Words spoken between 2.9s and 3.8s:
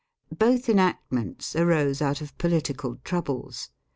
troubles.